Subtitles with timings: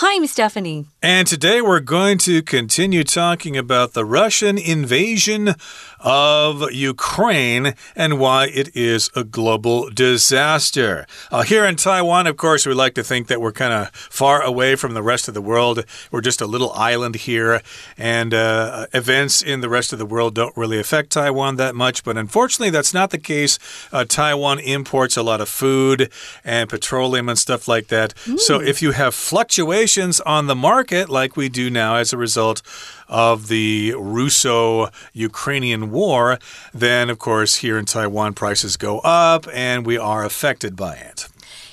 [0.00, 0.86] Hi, I'm Stephanie.
[1.02, 5.56] And today we're going to continue talking about the Russian invasion
[5.98, 11.04] of Ukraine and why it is a global disaster.
[11.32, 14.40] Uh, here in Taiwan, of course, we like to think that we're kind of far
[14.40, 15.84] away from the rest of the world.
[16.12, 17.60] We're just a little island here,
[17.96, 22.04] and uh, events in the rest of the world don't really affect Taiwan that much.
[22.04, 23.58] But unfortunately, that's not the case.
[23.92, 26.12] Uh, Taiwan imports a lot of food
[26.44, 28.14] and petroleum and stuff like that.
[28.26, 28.38] Mm.
[28.38, 32.62] So if you have fluctuations, on the market, like we do now as a result
[33.08, 36.38] of the Russo Ukrainian war,
[36.74, 41.28] then, of course, here in Taiwan, prices go up and we are affected by it.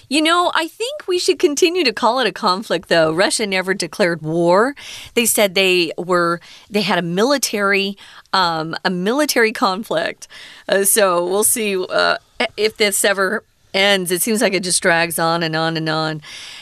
[0.07, 3.11] You know, I think we should continue to call it a conflict, though.
[3.11, 4.75] Russia never declared war.
[5.15, 7.97] They said they were they had a military
[8.31, 10.27] um, a military conflict.
[10.69, 12.17] Uh, so we'll see uh,
[12.55, 13.43] if this ever
[13.75, 14.11] ends.
[14.11, 16.21] It seems like it just drags on and on and on.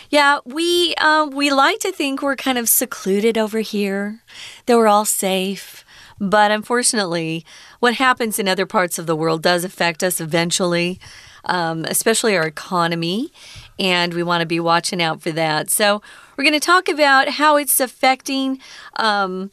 [0.09, 4.21] Yeah, we uh, we like to think we're kind of secluded over here,
[4.65, 5.85] that we're all safe.
[6.19, 7.45] But unfortunately,
[7.79, 10.99] what happens in other parts of the world does affect us eventually,
[11.45, 13.31] um, especially our economy.
[13.79, 15.69] And we want to be watching out for that.
[15.69, 16.01] So,
[16.37, 18.59] we're going to talk about how it's affecting
[18.97, 19.51] um,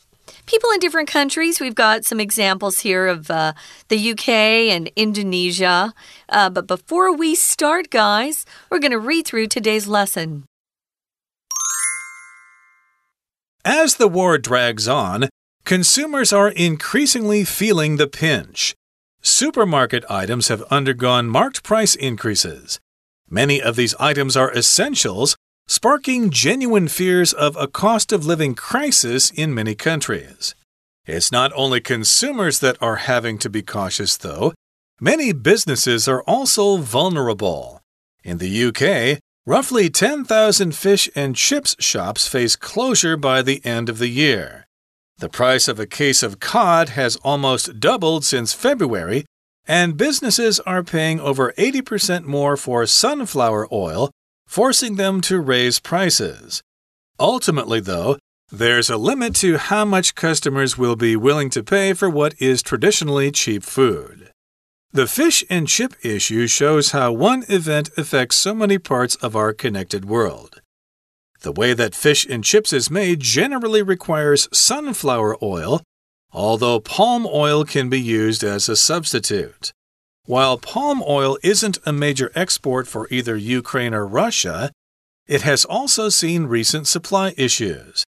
[0.50, 1.60] people in different countries.
[1.60, 3.52] We've got some examples here of uh,
[3.86, 4.28] the UK
[4.74, 5.94] and Indonesia.
[6.28, 10.44] Uh, but before we start, guys, we're going to read through today's lesson.
[13.64, 15.28] As the war drags on,
[15.64, 18.74] consumers are increasingly feeling the pinch.
[19.22, 22.80] Supermarket items have undergone marked price increases.
[23.28, 25.36] Many of these items are essentials
[25.70, 30.56] sparking genuine fears of a cost of living crisis in many countries.
[31.06, 34.52] It's not only consumers that are having to be cautious, though.
[35.00, 37.80] Many businesses are also vulnerable.
[38.24, 43.98] In the UK, roughly 10,000 fish and chips shops face closure by the end of
[43.98, 44.66] the year.
[45.18, 49.24] The price of a case of cod has almost doubled since February,
[49.68, 54.10] and businesses are paying over 80% more for sunflower oil
[54.50, 56.60] forcing them to raise prices.
[57.20, 58.18] Ultimately, though,
[58.50, 62.60] there's a limit to how much customers will be willing to pay for what is
[62.60, 64.32] traditionally cheap food.
[64.90, 69.52] The fish and chip issue shows how one event affects so many parts of our
[69.52, 70.60] connected world.
[71.42, 75.80] The way that fish and chips is made generally requires sunflower oil,
[76.32, 79.70] although palm oil can be used as a substitute.
[80.30, 84.70] While palm oil isn't a major export for either Ukraine or Russia,
[85.26, 88.04] it has also seen recent supply issues.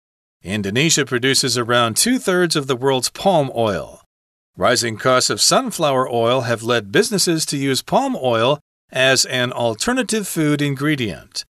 [0.44, 4.02] Indonesia produces around two thirds of the world's palm oil.
[4.57, 8.59] Rising costs of sunflower oil have led businesses to use palm oil
[8.91, 11.46] as an alternative food ingredient.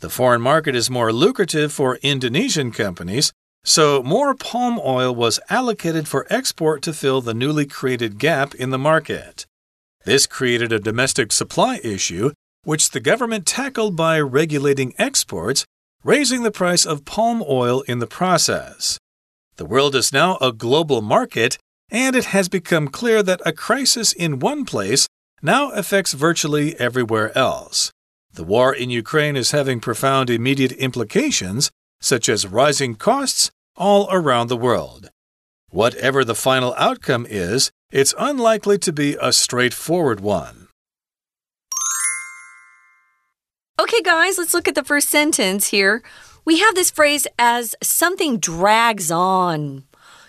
[0.00, 3.32] The foreign market is more lucrative for Indonesian companies,
[3.64, 8.68] so more palm oil was allocated for export to fill the newly created gap in
[8.68, 9.46] the market.
[10.04, 12.32] This created a domestic supply issue,
[12.64, 15.64] which the government tackled by regulating exports,
[16.02, 18.98] raising the price of palm oil in the process.
[19.56, 21.58] The world is now a global market,
[21.90, 25.06] and it has become clear that a crisis in one place
[25.42, 27.90] now affects virtually everywhere else.
[28.32, 34.48] The war in Ukraine is having profound immediate implications, such as rising costs, all around
[34.48, 35.10] the world.
[35.72, 40.66] Whatever the final outcome is, it's unlikely to be a straightforward one.
[43.80, 46.02] Okay, guys, let's look at the first sentence here.
[46.44, 49.84] We have this phrase as something drags on.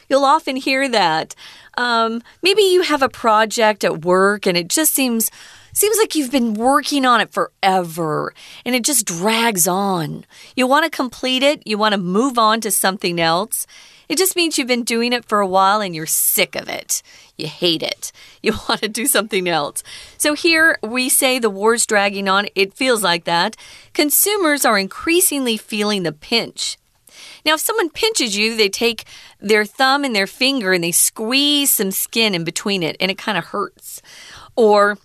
[0.08, 1.34] You'll often hear that.
[1.76, 5.32] Um, maybe you have a project at work and it just seems
[5.74, 10.26] seems like you've been working on it forever and it just drags on.
[10.56, 13.66] You want to complete it, you want to move on to something else.
[14.12, 17.02] It just means you've been doing it for a while and you're sick of it.
[17.38, 18.12] You hate it.
[18.44, 19.84] You want to do something else.
[20.18, 22.48] So here we say the war's dragging on.
[22.56, 23.56] It feels like that.
[23.94, 26.80] Consumers are increasingly feeling the pinch.
[27.46, 29.06] Now, if someone pinches you, they take
[29.40, 33.20] their thumb and their finger and they squeeze some skin in between it, and it
[33.20, 34.02] kind of hurts.
[34.56, 34.98] Or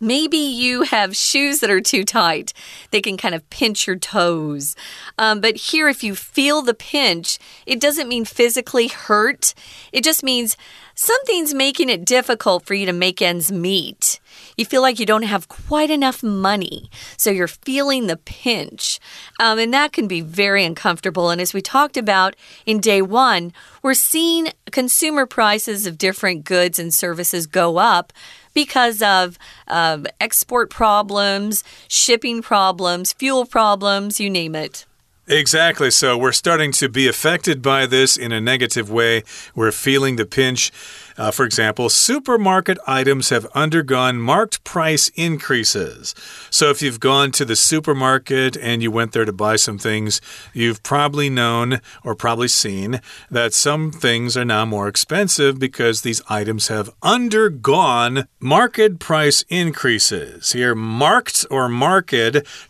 [0.00, 2.52] Maybe you have shoes that are too tight.
[2.90, 4.76] They can kind of pinch your toes.
[5.18, 9.54] Um, but here, if you feel the pinch, it doesn't mean physically hurt.
[9.92, 10.56] It just means
[10.94, 14.20] something's making it difficult for you to make ends meet.
[14.56, 19.00] You feel like you don't have quite enough money, so you're feeling the pinch.
[19.40, 21.30] Um, and that can be very uncomfortable.
[21.30, 22.36] And as we talked about
[22.66, 23.52] in day one,
[23.82, 28.12] we're seeing consumer prices of different goods and services go up
[28.54, 34.86] because of export problems, shipping problems, fuel problems, you name it.
[35.26, 35.90] Exactly.
[35.90, 39.22] So we're starting to be affected by this in a negative way.
[39.54, 40.70] We're feeling the pinch.
[41.16, 46.14] Uh, for example, supermarket items have undergone marked price increases.
[46.50, 50.20] So, if you've gone to the supermarket and you went there to buy some things,
[50.52, 53.00] you've probably known or probably seen
[53.30, 60.52] that some things are now more expensive because these items have undergone market price increases.
[60.52, 62.04] Here, marked or marked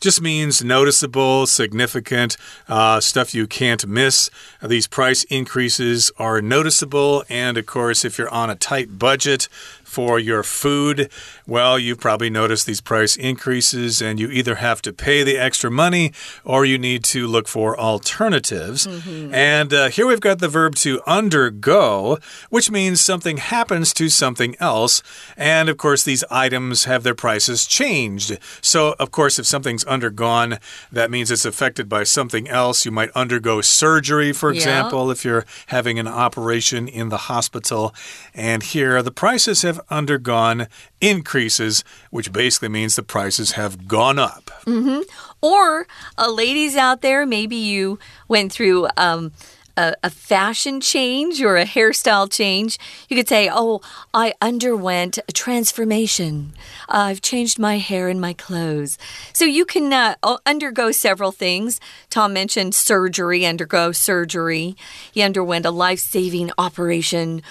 [0.01, 2.37] just means noticeable, significant,
[2.69, 4.31] uh, stuff you can't miss.
[4.63, 9.49] These price increases are noticeable, and of course, if you're on a tight budget,
[9.95, 11.09] for your food,
[11.47, 15.71] well, you've probably noticed these price increases, and you either have to pay the extra
[15.71, 16.13] money
[16.45, 18.87] or you need to look for alternatives.
[18.87, 19.35] Mm -hmm.
[19.35, 22.19] And uh, here we've got the verb to undergo,
[22.51, 25.03] which means something happens to something else.
[25.37, 28.39] And of course, these items have their prices changed.
[28.61, 30.59] So, of course, if something's undergone,
[30.93, 32.89] that means it's affected by something else.
[32.89, 35.13] You might undergo surgery, for example, yeah.
[35.13, 37.95] if you're having an operation in the hospital.
[38.35, 40.69] And here, the prices have undergone
[41.01, 44.51] increases, which basically means the prices have gone up.
[44.67, 45.03] Mm -hmm.
[45.41, 45.87] Or,
[46.19, 47.99] uh, ladies out there, maybe you
[48.29, 48.89] went through.
[48.97, 49.33] Um,
[49.77, 52.79] a, a, fashion change or a hairstyle change,
[53.09, 53.81] you could say, Oh,
[54.13, 56.53] I underwent a transformation.
[56.89, 58.99] Uh, I've changed my hair and my clothes.
[59.33, 60.17] So you can uh,
[60.47, 61.81] undergo several things.
[62.11, 64.77] Tom mentioned surgery, undergo surgery.
[65.11, 67.43] He underwent a life saving operation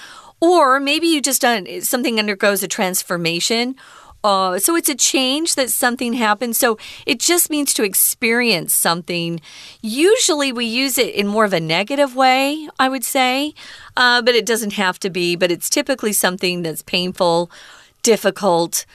[0.43, 3.77] or maybe you just done something undergoes a transformation.
[4.25, 6.57] Uh, so it's a change that something happens.
[6.57, 9.39] So it just means to experience something.
[9.81, 13.53] Usually we use it in more of a negative way, I would say,
[13.95, 15.37] uh, but it doesn't have to be.
[15.37, 17.49] But it's typically something that's painful,
[18.01, 18.85] difficult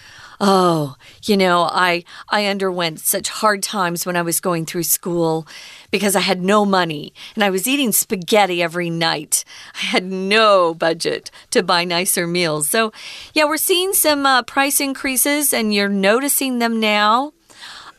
[0.40, 5.46] oh, you know, I I underwent such hard times when I was going through school
[5.90, 9.44] because I had no money and I was eating spaghetti every night.
[9.74, 12.68] I had no budget to buy nicer meals.
[12.68, 12.92] So,
[13.34, 17.32] yeah, we're seeing some uh, price increases and you're noticing them now.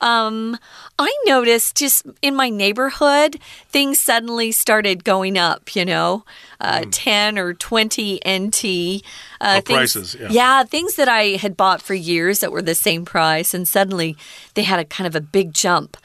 [0.02, 0.58] Um,
[0.98, 6.26] I noticed just in my neighborhood, things suddenly started going up, you know,
[6.62, 6.90] uh, mm.
[6.92, 9.04] 10 or 20 NT.
[9.42, 10.28] Uh, things, prices, yeah.
[10.30, 10.64] yeah.
[10.64, 14.18] things that I had bought for years that were the same price, and suddenly
[14.54, 15.98] they had a kind of a big jump.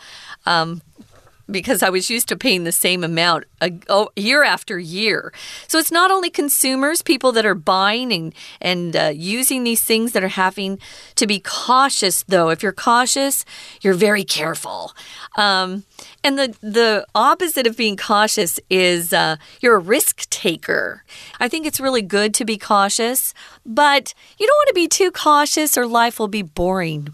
[0.47, 0.83] Um,
[1.51, 5.33] because I was used to paying the same amount a, oh, year after year.
[5.69, 10.13] So it's not only consumers, people that are buying and, and uh, using these things
[10.13, 10.79] that are having
[11.17, 12.49] to be cautious, though.
[12.49, 13.45] If you're cautious,
[13.83, 14.93] you're very careful.
[15.37, 15.85] Um,
[16.23, 21.05] and the, the opposite of being cautious is uh, you're a risk taker.
[21.41, 25.11] I think it's really good to be cautious, but you don't want to be too
[25.11, 27.09] cautious or life will be boring.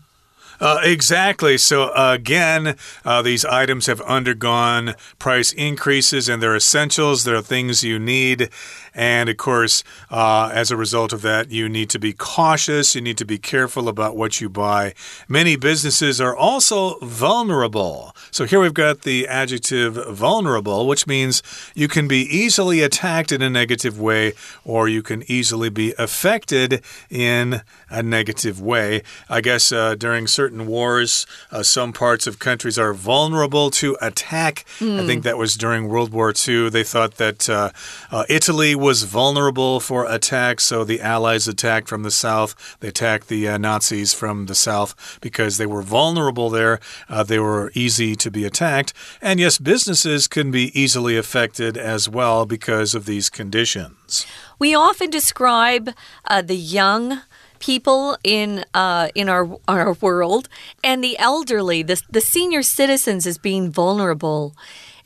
[0.61, 1.57] Uh, exactly.
[1.57, 7.25] So, again, uh, these items have undergone price increases and they're essentials.
[7.25, 8.51] They're things you need.
[8.95, 12.95] And of course, uh, as a result of that, you need to be cautious.
[12.95, 14.95] You need to be careful about what you buy.
[15.29, 18.15] Many businesses are also vulnerable.
[18.31, 21.43] So here we've got the adjective vulnerable, which means
[21.75, 24.33] you can be easily attacked in a negative way
[24.65, 29.03] or you can easily be affected in a negative way.
[29.29, 34.65] I guess uh, during certain wars, uh, some parts of countries are vulnerable to attack.
[34.79, 35.01] Mm.
[35.01, 35.29] I think hmm.
[35.29, 36.71] that was during World War II.
[36.71, 37.71] They thought that uh,
[38.11, 42.77] uh, Italy was vulnerable for attack, so the Allies attacked from the south.
[42.81, 46.81] They attacked the uh, Nazis from the south because they were vulnerable there.
[47.09, 48.93] Uh, they were easy to be attacked.
[49.21, 54.27] And yes, businesses can be easily affected as well because of these conditions.
[54.59, 55.91] We often describe
[56.25, 57.21] uh, the young
[57.61, 60.49] people in uh, in our our world
[60.83, 64.57] and the elderly, the the senior citizens, as being vulnerable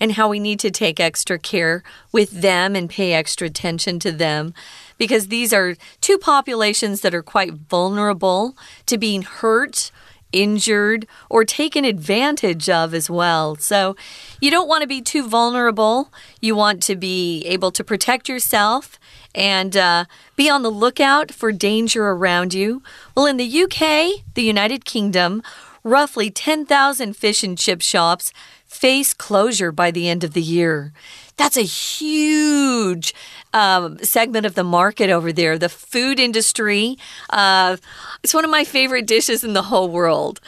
[0.00, 1.82] and how we need to take extra care
[2.12, 4.54] with them and pay extra attention to them
[4.98, 9.90] because these are two populations that are quite vulnerable to being hurt
[10.34, 13.54] injured or taken advantage of as well.
[13.56, 13.96] So
[14.40, 16.12] you don't want to be too vulnerable.
[16.40, 18.98] You want to be able to protect yourself
[19.34, 20.04] and uh,
[20.36, 22.82] be on the lookout for danger around you.
[23.14, 25.42] Well, in the UK, the United Kingdom,
[25.84, 28.32] roughly 10,000 fish and chip shops
[28.74, 30.92] face closure by the end of the year.
[31.36, 33.14] That's a huge
[33.52, 35.56] um, segment of the market over there.
[35.58, 36.98] The food industry.
[37.30, 37.76] Uh,
[38.22, 40.40] it's one of my favorite dishes in the whole world.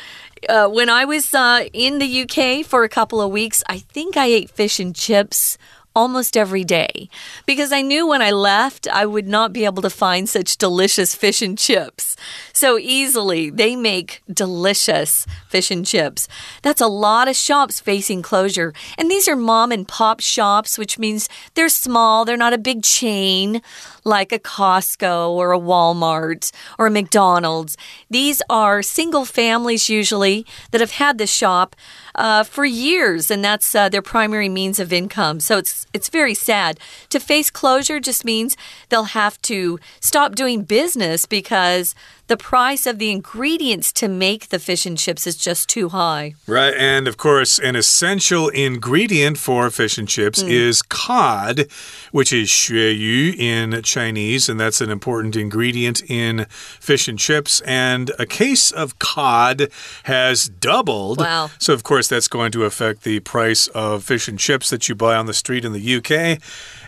[0.48, 4.16] Uh, when I was uh, in the UK for a couple of weeks, I think
[4.16, 5.56] I ate fish and chips
[5.96, 7.08] almost every day
[7.46, 11.14] because I knew when I left I would not be able to find such delicious
[11.14, 12.16] fish and chips
[12.52, 13.50] so easily.
[13.50, 16.28] They make delicious fish and chips.
[16.62, 18.74] That's a lot of shops facing closure.
[18.98, 22.82] And these are mom and pop shops, which means they're small, they're not a big
[22.82, 23.62] chain
[24.04, 27.76] like a Costco or a Walmart or a McDonald's.
[28.08, 31.74] These are single families usually that have had the shop
[32.16, 35.38] uh, for years, and that's uh, their primary means of income.
[35.40, 36.80] So it's it's very sad.
[37.10, 38.56] To face closure just means
[38.88, 41.94] they'll have to stop doing business because
[42.26, 46.34] the price of the ingredients to make the fish and chips is just too high.
[46.46, 46.74] Right.
[46.74, 50.50] And of course, an essential ingredient for fish and chips mm.
[50.50, 51.66] is cod,
[52.10, 54.48] which is 鳕鱼 in Chinese.
[54.48, 57.60] And that's an important ingredient in fish and chips.
[57.62, 59.68] And a case of cod
[60.04, 61.18] has doubled.
[61.18, 61.50] Wow.
[61.58, 64.94] So, of course, that's going to affect the price of fish and chips that you
[64.94, 66.40] buy on the street in the UK.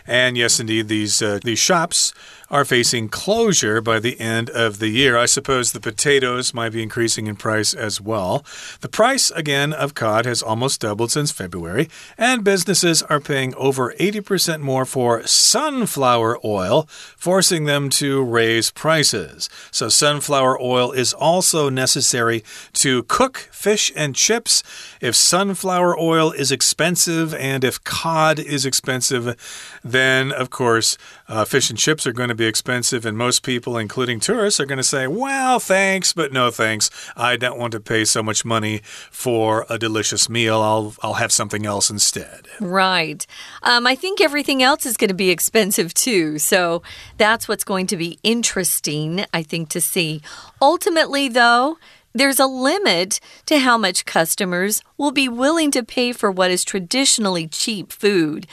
[0.09, 2.13] And yes, indeed, these uh, these shops
[2.51, 5.17] are facing closure by the end of the year.
[5.17, 8.43] I suppose the potatoes might be increasing in price as well.
[8.81, 13.93] The price, again, of cod has almost doubled since February, and businesses are paying over
[13.99, 19.49] 80% more for sunflower oil, forcing them to raise prices.
[19.71, 24.63] So, sunflower oil is also necessary to cook fish and chips.
[25.01, 29.35] If sunflower oil is expensive and if cod is expensive,
[29.83, 33.77] then, of course, uh, fish and chips are going to be expensive, and most people,
[33.77, 36.89] including tourists, are going to say, Well, thanks, but no thanks.
[37.15, 40.61] I don't want to pay so much money for a delicious meal.
[40.61, 42.47] I'll, I'll have something else instead.
[42.59, 43.27] Right.
[43.61, 46.39] Um, I think everything else is going to be expensive too.
[46.39, 46.81] So
[47.17, 50.21] that's what's going to be interesting, I think, to see.
[50.61, 51.77] Ultimately, though,
[52.13, 56.63] there's a limit to how much customers will be willing to pay for what is
[56.63, 58.47] traditionally cheap food.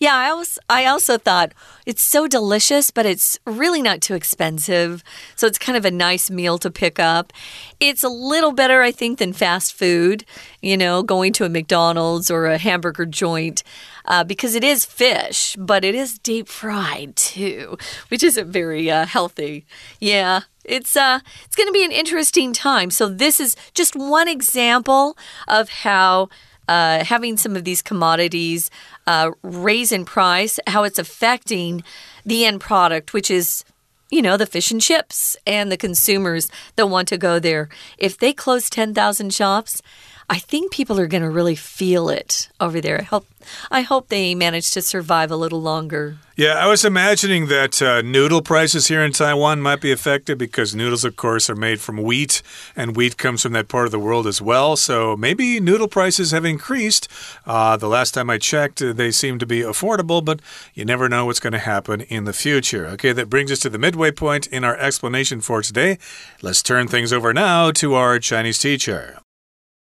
[0.00, 1.52] Yeah, I also, I also thought
[1.84, 5.04] it's so delicious, but it's really not too expensive.
[5.36, 7.34] So it's kind of a nice meal to pick up.
[7.80, 10.24] It's a little better, I think, than fast food,
[10.62, 13.62] you know, going to a McDonald's or a hamburger joint.
[14.06, 17.76] Uh, because it is fish, but it is deep fried too,
[18.08, 19.66] which isn't very uh, healthy.
[20.00, 22.90] Yeah, it's uh, it's going to be an interesting time.
[22.90, 26.30] So this is just one example of how
[26.70, 28.70] uh, having some of these commodities
[29.08, 31.82] uh, raise in price, how it's affecting
[32.24, 33.64] the end product, which is
[34.10, 37.68] you know, the fish and chips and the consumers that want to go there.
[37.96, 39.82] If they close 10,000 shops,
[40.32, 43.00] I think people are going to really feel it over there.
[43.00, 43.26] I hope,
[43.68, 46.18] I hope they manage to survive a little longer.
[46.36, 50.72] Yeah, I was imagining that uh, noodle prices here in Taiwan might be affected because
[50.72, 52.42] noodles, of course, are made from wheat,
[52.76, 54.76] and wheat comes from that part of the world as well.
[54.76, 57.08] So maybe noodle prices have increased.
[57.44, 60.40] Uh, the last time I checked, uh, they seem to be affordable, but
[60.74, 62.86] you never know what's going to happen in the future.
[62.86, 65.98] Okay, that brings us to the midway point in our explanation for today.
[66.40, 69.18] Let's turn things over now to our Chinese teacher.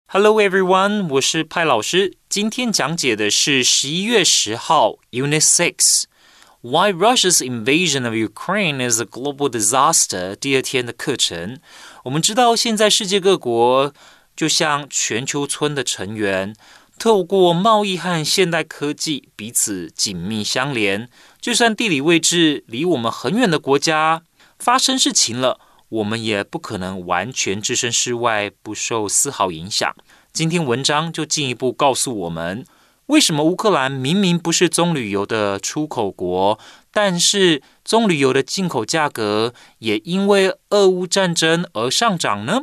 [0.08, 2.16] Hello everyone，我是派老师。
[2.28, 6.04] 今天讲解的是十一月十号 Unit Six
[6.60, 11.58] Why Russia's invasion of Ukraine is a global disaster 第二天的课程。
[12.04, 13.92] 我们知道，现在世界各国
[14.36, 16.54] 就像全球村的成员，
[17.00, 21.10] 透过贸易和现代科技彼此紧密相连。
[21.40, 24.22] 就算地理位置离我们很远的国家
[24.56, 25.58] 发生事情了。
[25.88, 29.94] 我们也不可能完全置身事外，不受丝毫影响。
[30.32, 32.66] 今天文章就进一步告诉我们，
[33.06, 36.58] 为什么乌克兰明明不是棕榈油的出口国，
[36.90, 42.62] 但是棕榈油的进口价格也因为俄乌战争而上涨呢？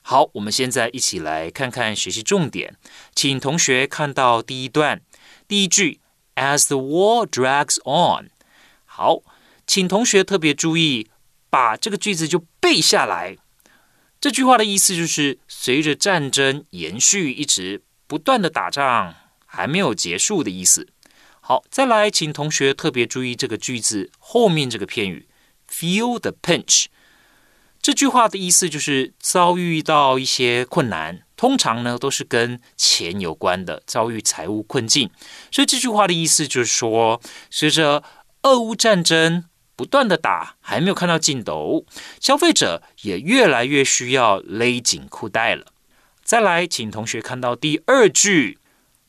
[0.00, 2.76] 好，我们现在一起来看看学习重点，
[3.14, 5.02] 请同学看到第一段
[5.46, 6.00] 第一句
[6.34, 8.30] ：As the war drags on。
[8.86, 9.20] 好，
[9.66, 11.08] 请同学特别注意。
[11.52, 13.36] 把这个句子就背下来。
[14.18, 20.88] 这句话的意思就是，随着战争延续，一直不断的打仗，还没有结束的意思。
[21.42, 25.28] 好，再来，请同学特别注意这个句子后面这个片语
[25.68, 26.86] ，feel the pinch。
[27.82, 35.10] 这句话的意思就是遭遇到一些困难，通常呢都是跟钱有关的，遭遇财务困境。
[35.50, 38.02] 所以这句话的意思就是说，随着
[38.44, 39.44] 俄乌战争。
[39.82, 41.84] 不断的打，还没有看到尽头，
[42.20, 45.66] 消费者也越来越需要勒紧裤带了。
[46.22, 48.58] 再来，请同学看到第二句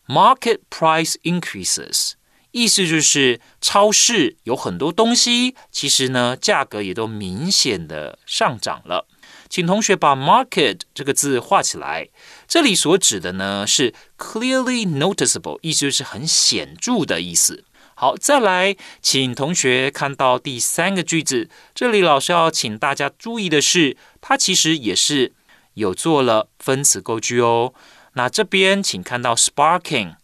[0.07, 2.13] ，market price increases，
[2.49, 9.05] 意思就是超市有很多东西，其实呢价格也都明显的上涨了。
[9.47, 12.09] 请同学把 market 这个字画起来，
[12.47, 17.63] 这里所指的呢是 clearly noticeable，意思就是很显著的意思。
[18.03, 21.49] 好，再来，请同学看到第三个句子。
[21.73, 25.31] 这里老师要请大家注意的是，它其实也是
[25.75, 27.73] 有做了分词构句哦。
[28.15, 30.15] 那这边请看到 sparking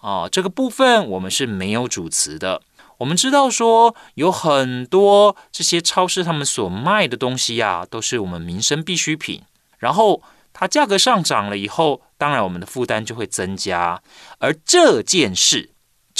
[0.00, 2.62] 啊，这个部分我们是没有主词的。
[2.98, 9.40] 我们知道说有很多这些超市他们所卖的东西呀，都是我们民生必需品。
[9.78, 10.20] 然后
[10.52, 14.02] 它价格上涨了以后，当然我们的负担就会增加。
[14.38, 15.70] 而这件事。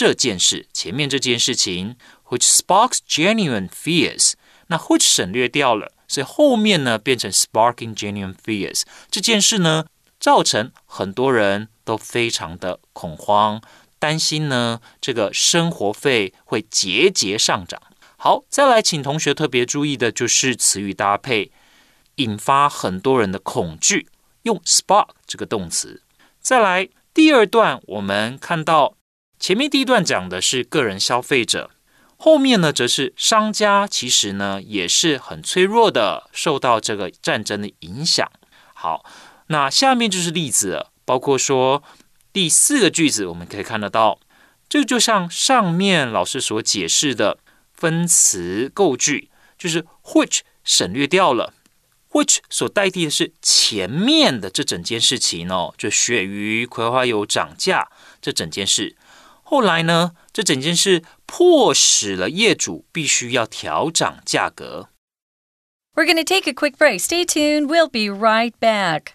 [0.01, 1.95] 这件事前面这件事情
[2.31, 4.33] ，which sparks genuine fears，
[4.69, 8.85] 那 which 省略掉了，所以后面呢变成 sparking genuine fears。
[9.11, 9.85] 这件事呢，
[10.19, 13.61] 造成很多人都非常的恐慌，
[13.99, 17.79] 担心呢这个生活费会节节上涨。
[18.17, 21.53] 好，再来请同学特别注意的就是词语搭配，
[22.15, 24.09] 引发很多人的恐惧，
[24.45, 26.01] 用 spark 这个动词。
[26.41, 28.95] 再来第二段，我们看到。
[29.41, 31.71] 前面第一段讲的是个人消费者，
[32.19, 38.31] 后面呢则是商家，其实呢也是很脆弱的，受到这个战争的影响。
[38.75, 39.03] 好，
[39.47, 41.83] 那下面就是例子，包括说
[42.35, 44.21] 第四个句子，我们可以看得到，
[44.69, 47.39] 这就像上面老师所解释的
[47.73, 51.55] 分词构句，就是 which 省略掉了
[52.11, 57.89] ，which 所代替的是前面的这整件事情哦，就鳕鱼、葵花油涨价
[58.21, 58.97] 这整件事。
[59.50, 64.90] 后来呢，这整件事迫使了业主必须要调涨价格。
[65.94, 67.00] We're going to take a quick break.
[67.00, 67.68] Stay tuned.
[67.68, 69.14] We'll be right back.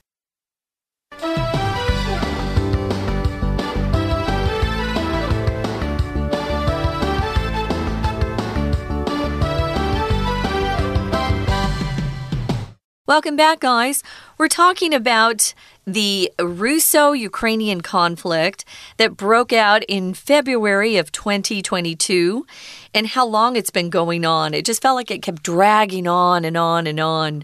[13.07, 14.03] Welcome back, guys.
[14.39, 15.53] We're talking about
[15.86, 18.66] the Russo Ukrainian conflict
[18.98, 22.46] that broke out in February of 2022
[22.94, 24.54] and how long it's been going on.
[24.54, 27.44] It just felt like it kept dragging on and on and on.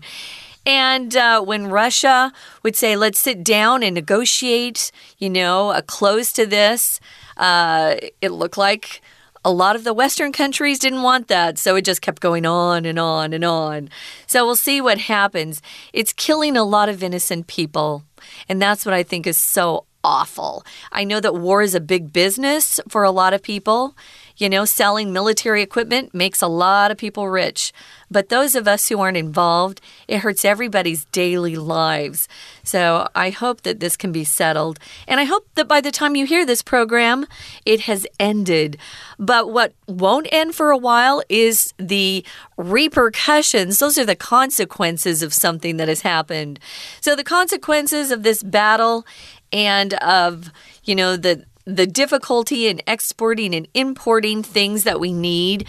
[0.65, 2.31] And uh, when Russia
[2.63, 6.99] would say, let's sit down and negotiate, you know, a close to this,
[7.37, 9.01] uh, it looked like
[9.43, 12.85] a lot of the Western countries didn't want that, so it just kept going on
[12.85, 13.89] and on and on.
[14.27, 15.61] So we'll see what happens.
[15.93, 18.03] It's killing a lot of innocent people,
[18.47, 20.63] and that's what I think is so awful.
[20.91, 23.95] I know that war is a big business for a lot of people.
[24.37, 27.71] You know, selling military equipment makes a lot of people rich.
[28.09, 32.27] But those of us who aren't involved, it hurts everybody's daily lives.
[32.63, 34.79] So I hope that this can be settled.
[35.07, 37.25] And I hope that by the time you hear this program,
[37.65, 38.77] it has ended.
[39.17, 42.25] But what won't end for a while is the
[42.57, 43.79] repercussions.
[43.79, 46.59] Those are the consequences of something that has happened.
[46.99, 49.05] So the consequences of this battle
[49.53, 50.51] and of,
[50.83, 55.67] you know, the the difficulty in exporting and importing things that we need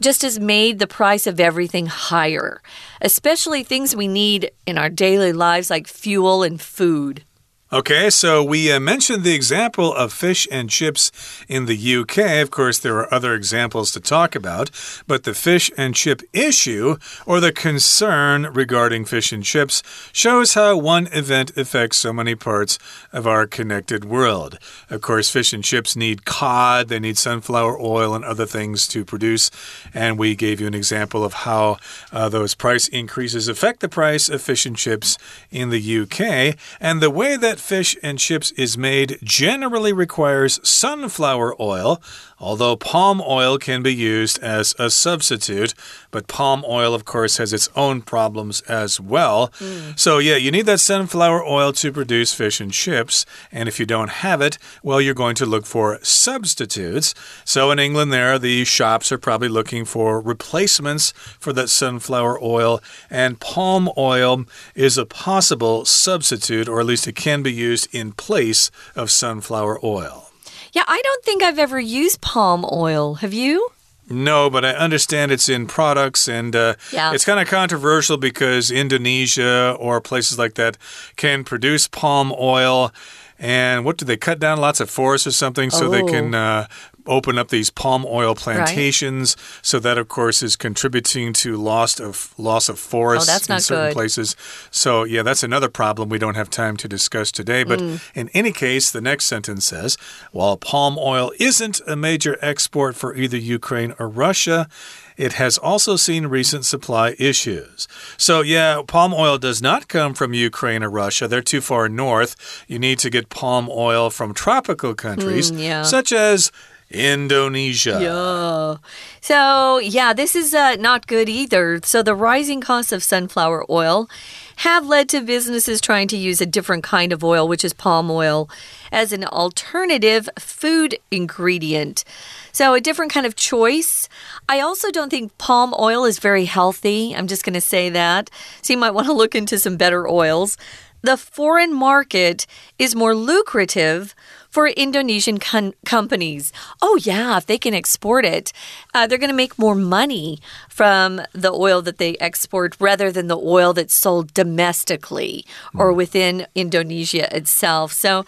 [0.00, 2.62] just has made the price of everything higher,
[3.02, 7.24] especially things we need in our daily lives like fuel and food.
[7.72, 11.12] Okay, so we uh, mentioned the example of fish and chips
[11.48, 12.42] in the UK.
[12.42, 14.72] Of course, there are other examples to talk about,
[15.06, 20.76] but the fish and chip issue, or the concern regarding fish and chips, shows how
[20.78, 22.76] one event affects so many parts
[23.12, 24.58] of our connected world.
[24.90, 29.04] Of course, fish and chips need cod, they need sunflower oil, and other things to
[29.04, 29.48] produce.
[29.94, 31.76] And we gave you an example of how
[32.10, 35.16] uh, those price increases affect the price of fish and chips
[35.52, 36.56] in the UK.
[36.80, 42.02] And the way that fish and chips is made generally requires sunflower oil,
[42.38, 45.74] although palm oil can be used as a substitute.
[46.10, 49.48] But palm oil, of course, has its own problems as well.
[49.58, 49.98] Mm.
[49.98, 53.26] So, yeah, you need that sunflower oil to produce fish and chips.
[53.52, 57.14] And if you don't have it, well, you're going to look for substitutes.
[57.44, 62.80] So, in England, there, the shops are probably looking for replacements for that sunflower oil.
[63.10, 68.12] And palm oil is a possible substitute, or at least it can be used in
[68.12, 70.30] place of sunflower oil.
[70.72, 73.14] Yeah, I don't think I've ever used palm oil.
[73.16, 73.70] Have you?
[74.08, 77.12] No, but I understand it's in products, and uh, yeah.
[77.12, 80.76] it's kind of controversial because Indonesia or places like that
[81.14, 82.92] can produce palm oil.
[83.38, 85.90] And what do they cut down lots of forests or something so oh.
[85.90, 86.38] they can oh.
[86.38, 86.66] uh,
[87.10, 89.36] open up these palm oil plantations.
[89.36, 89.60] Right.
[89.62, 93.86] So that, of course, is contributing to loss of loss of forests oh, in certain
[93.88, 93.92] good.
[93.92, 94.36] places.
[94.70, 97.64] So yeah, that's another problem we don't have time to discuss today.
[97.64, 98.00] But mm.
[98.14, 99.98] in any case, the next sentence says,
[100.32, 104.68] while palm oil isn't a major export for either Ukraine or Russia.
[105.16, 107.86] It has also seen recent supply issues.
[108.16, 111.28] So, yeah, palm oil does not come from Ukraine or Russia.
[111.28, 112.64] They're too far north.
[112.66, 115.82] You need to get palm oil from tropical countries, mm, yeah.
[115.82, 116.50] such as
[116.90, 117.98] Indonesia.
[118.02, 118.76] Yeah.
[119.20, 121.80] So, yeah, this is uh, not good either.
[121.84, 124.08] So, the rising cost of sunflower oil
[124.56, 128.10] have led to businesses trying to use a different kind of oil, which is palm
[128.10, 128.50] oil,
[128.90, 132.04] as an alternative food ingredient.
[132.50, 134.08] So, a different kind of choice.
[134.48, 137.14] I also don't think palm oil is very healthy.
[137.14, 138.30] I'm just going to say that.
[138.62, 140.56] So, you might want to look into some better oils.
[141.02, 142.46] The foreign market
[142.78, 144.14] is more lucrative
[144.50, 146.52] for Indonesian companies.
[146.82, 148.52] Oh, yeah, if they can export it,
[148.92, 153.28] uh, they're going to make more money from the oil that they export rather than
[153.28, 155.96] the oil that's sold domestically or hmm.
[155.96, 157.92] within Indonesia itself.
[157.92, 158.24] So,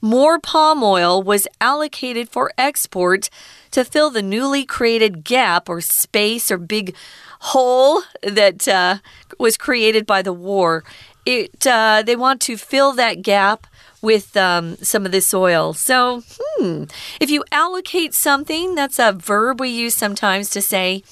[0.00, 3.30] more palm oil was allocated for export
[3.70, 6.94] to fill the newly created gap or space or big
[7.40, 8.98] hole that uh,
[9.38, 10.84] was created by the war.
[11.26, 13.66] It uh, they want to fill that gap
[14.02, 15.72] with um, some of this oil.
[15.72, 16.84] So, hmm,
[17.20, 21.02] if you allocate something, that's a verb we use sometimes to say,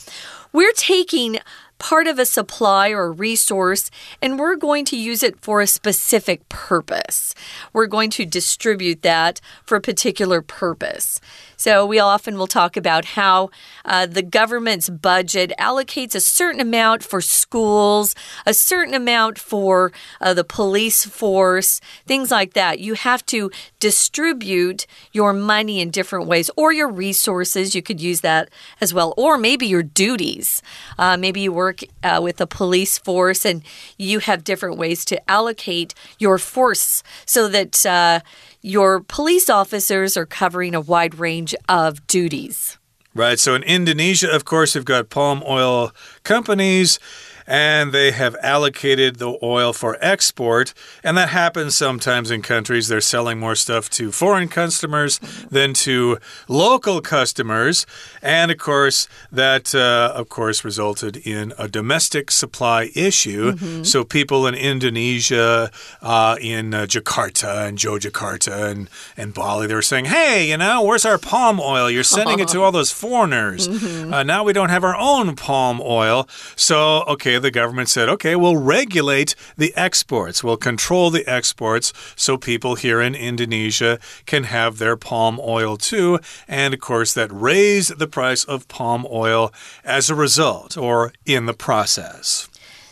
[0.53, 1.38] we're taking
[1.78, 6.48] part of a supply or resource and we're going to use it for a specific
[6.48, 7.35] purpose.
[7.72, 11.20] We're going to distribute that for a particular purpose.
[11.56, 13.50] So, we often will talk about how
[13.85, 20.35] uh, the government's budget allocates a certain amount for schools, a certain amount for uh,
[20.35, 22.80] the police force, things like that.
[22.80, 27.76] You have to distribute your money in different ways or your resources.
[27.76, 30.62] You could use that as well, or maybe your duties.
[30.98, 31.71] Uh, maybe you work
[32.02, 33.62] uh, with the police force and
[33.98, 38.20] you have different ways to allocate your force so that uh,
[38.61, 42.78] your police officers are covering a wide range of duties.
[43.14, 43.38] Right.
[43.38, 45.92] So in Indonesia, of course, you've got palm oil
[46.24, 46.98] companies
[47.46, 50.74] and they have allocated the oil for export.
[51.02, 52.88] And that happens sometimes in countries.
[52.88, 55.18] They're selling more stuff to foreign customers
[55.50, 57.87] than to local customers.
[58.22, 63.52] And of course, that, uh, of course, resulted in a domestic supply issue.
[63.52, 63.85] Mm -hmm.
[63.85, 65.70] So people in Indonesia,
[66.02, 70.83] uh, in uh, Jakarta and Yogyakarta and, and Bali, they were saying, hey, you know,
[70.87, 71.90] where's our palm oil?
[71.90, 73.68] You're sending it to all those foreigners.
[73.68, 74.24] Mm -hmm.
[74.26, 76.26] now we don't have our own palm oil.
[76.57, 81.92] So, okay okay, the government said, okay, we'll regulate the exports, we'll control the exports
[82.14, 86.18] so people here in Indonesia can have their palm oil too.
[86.46, 89.52] And of course, that raised the price of palm oil
[89.84, 92.48] as a result or in the process.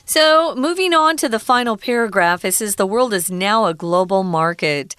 [0.07, 4.25] So, moving on to the final paragraph, it says the world is now a global
[4.25, 4.97] market,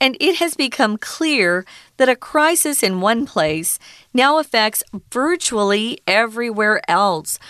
[0.00, 1.64] and it has become clear
[1.96, 3.80] that a crisis in one place
[4.14, 7.40] now affects virtually everywhere else.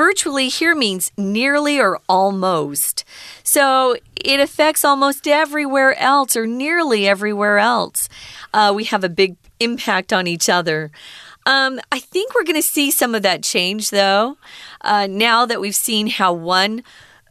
[0.00, 3.04] Virtually here means nearly or almost.
[3.42, 8.08] So it affects almost everywhere else or nearly everywhere else.
[8.54, 10.90] Uh, we have a big impact on each other.
[11.44, 14.38] Um, I think we're going to see some of that change, though,
[14.80, 16.82] uh, now that we've seen how one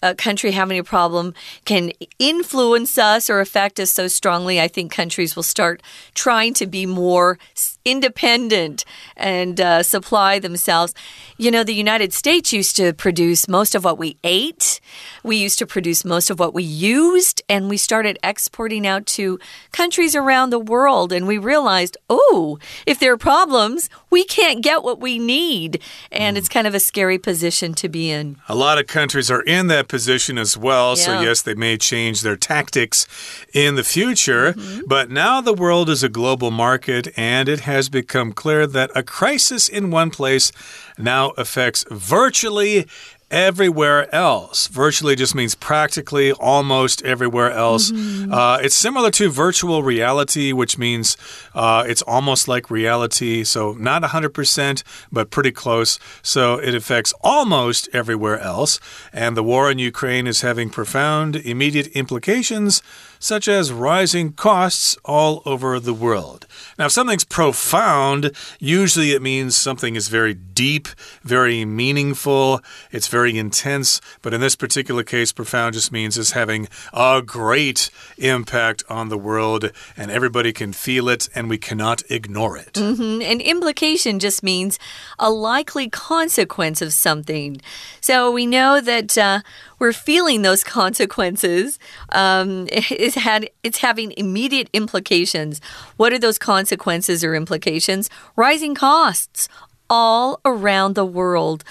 [0.04, 1.34] a country having a problem
[1.66, 5.82] can influence us or affect us so strongly, I think countries will start
[6.14, 7.40] trying to be more
[7.86, 10.94] independent and uh, supply themselves.
[11.38, 14.80] You know, the United States used to produce most of what we ate,
[15.24, 19.40] we used to produce most of what we used, and we started exporting out to
[19.72, 21.12] countries around the world.
[21.12, 25.82] And we realized, oh, if there are problems, we can't get what we need.
[26.12, 26.40] And mm.
[26.40, 28.38] it's kind of a scary position to be in.
[28.48, 30.90] A lot of countries are in that position as well.
[30.90, 31.04] Yeah.
[31.04, 33.08] So, yes, they may change their tactics
[33.54, 34.54] in the future.
[34.54, 34.82] Mm -hmm.
[34.88, 39.04] But now the world is a global market, and it has become clear that a
[39.04, 40.52] crisis in one place
[40.98, 42.86] now affects virtually
[43.32, 44.68] everywhere else.
[44.68, 47.92] Virtually just means practically almost everywhere else.
[47.92, 48.34] Mm -hmm.
[48.34, 51.18] uh, it's similar to virtual reality, which means
[51.56, 53.44] uh, it's almost like reality.
[53.44, 56.00] So not 100%, but pretty close.
[56.22, 58.80] So it affects almost everywhere else.
[59.14, 62.82] And the war in Ukraine is having profound immediate implications
[63.20, 66.48] such as rising costs all over the world.
[66.78, 70.88] Now, if something's profound, usually it means something is very deep,
[71.24, 74.02] very meaningful, it's very intense.
[74.22, 79.18] But in this particular case, profound just means it's having a great impact on the
[79.18, 82.78] world, and everybody can feel it, and we cannot ignore it.
[82.78, 83.32] Mm -hmm.
[83.32, 84.78] And implication just means
[85.18, 87.62] a likely consequence of something.
[88.02, 89.18] So we know that.
[89.18, 89.40] Uh,
[89.80, 91.80] we're feeling those consequences.
[92.10, 95.62] Um, it's had it's having immediate implications.
[95.98, 98.10] What are those consequences or implications?
[98.36, 99.48] Rising costs
[99.90, 101.64] all around the world.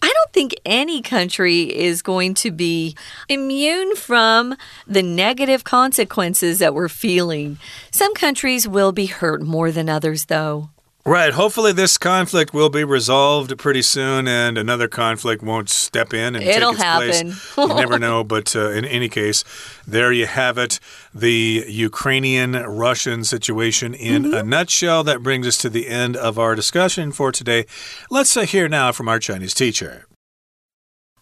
[0.00, 2.94] I don't think any country is going to be
[3.28, 7.58] immune from the negative consequences that we're feeling.
[7.90, 10.70] Some countries will be hurt more than others, though.
[11.06, 11.34] Right.
[11.34, 16.42] Hopefully, this conflict will be resolved pretty soon, and another conflict won't step in and
[16.42, 17.32] It'll take its happen.
[17.32, 17.56] place.
[17.58, 19.44] You never know, but uh, in any case,
[19.86, 20.80] there you have it.
[21.14, 24.34] The Ukrainian-Russian situation in Mm-hmm.
[24.34, 25.04] a nutshell.
[25.04, 27.66] That brings us to the end of our discussion for today.
[28.08, 30.06] Let's uh, hear now from our Chinese teacher.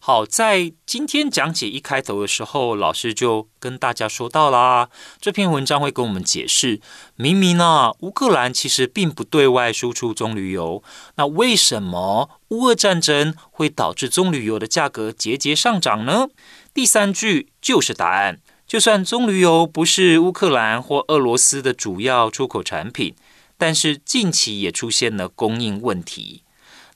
[0.05, 4.89] 好，在今天讲解一开头的时候，老师就跟大家说到啦，
[5.21, 6.81] 这篇文章会跟我们解释，
[7.15, 10.83] 明明呢，乌克兰其实并不对外输出棕榈油，
[11.15, 16.27] 那为什么乌俄战争会导致棕榈油的价格节节上涨呢？
[16.75, 18.41] 第三句就是答案。
[18.67, 23.15] 就算棕榈油不是乌克兰或俄罗斯的主要出口产品，
[23.57, 26.43] 但是近期也出现了供应问题。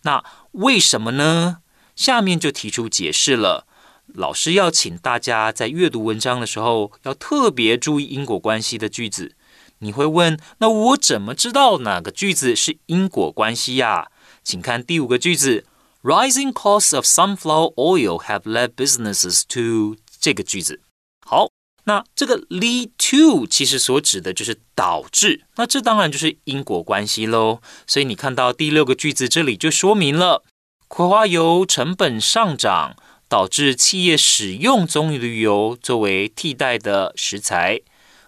[0.03, 1.59] 那为什么呢？
[1.97, 3.67] 下面就提出解释了。
[4.15, 9.35] 老师要请大家在阅读文章的时候，要特别注意因果关系的句子。
[9.81, 14.07] 你会问，那我怎么知道哪个句子是因果关系呀？
[14.45, 15.67] 请看第五个句子
[16.03, 20.81] ：Rising costs of sunflower oil have led businesses to 这个句子。
[21.27, 21.51] 好，
[21.85, 27.61] 那这个 lead to 其实所指的就是导致，那这当然就是因果关系喽。
[27.87, 30.45] 所以你看到第六个句子这里就说明了。
[30.89, 32.95] 葵花油成本上涨，
[33.29, 37.81] 导致企业使用棕榈油作为替代的食材。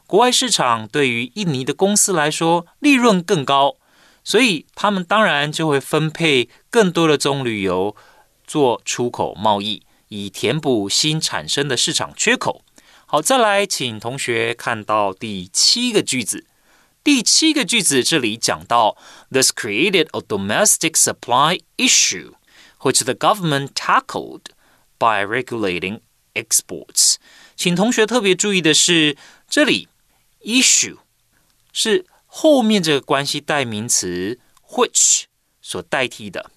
[0.07, 3.77] 国外市场对于印尼的公司来说，利润更高，
[4.25, 7.95] 所以他们当然就会分配更多的棕榈油
[8.45, 12.63] 做出口贸易，以填补新产生的市场缺口。
[13.07, 16.47] 好，再来，请同学看到第七个句子。
[17.05, 18.97] 第七个句子这里讲到
[19.31, 22.33] ，This created a domestic supply issue。
[22.80, 24.46] which the government tackled
[24.98, 26.02] by regulating
[26.34, 27.16] exports。
[27.56, 29.16] 请同学特别注意的是，
[29.48, 29.88] 这里
[30.42, 30.98] issue
[31.72, 35.24] 是后面这个关系代名词 which
[35.62, 36.52] 所代替的。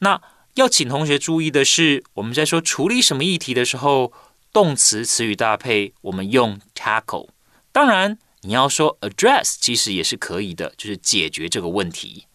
[0.00, 0.20] 那
[0.54, 4.12] 要请同学注意的是，我们在说处理什么议题的时候，
[4.52, 7.28] 动词词语搭配我们用 tackle。
[7.70, 12.26] 当然，你要说 address 其实也是可以的，就是解决这个问题。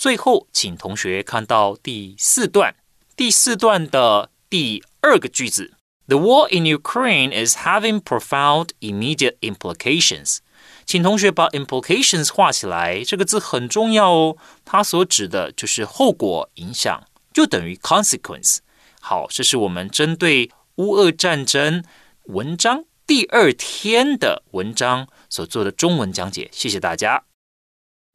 [0.00, 2.74] 最后，请同学看到第四段，
[3.14, 5.74] 第四段的第二个句子
[6.06, 10.38] ：The war in Ukraine is having profound immediate implications。
[10.86, 14.38] 请同学把 implications 画起来，这个字很重要哦。
[14.64, 18.60] 它所指的就是后果、影响，就等于 consequence。
[19.02, 21.84] 好，这是我们针对乌俄战争
[22.24, 26.48] 文章第二天的文章所做的中文讲解。
[26.50, 27.24] 谢谢大家。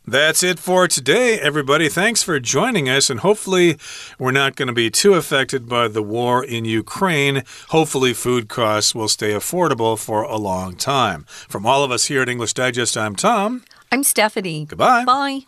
[0.08, 1.90] That's it for today, everybody.
[1.90, 3.78] Thanks for joining us, and hopefully,
[4.20, 7.44] we're not going to be too affected by the war in Ukraine.
[7.70, 11.26] Hopefully, food costs will stay affordable for a long time.
[11.28, 13.64] From all of us here at English Digest, I'm Tom.
[13.92, 14.66] I'm Stephanie.
[14.66, 15.06] Goodbye.
[15.06, 15.42] Bye.